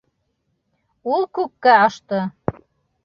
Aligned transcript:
Ул 1.17 1.27
күккә 1.39 1.77
ашты. 1.83 2.25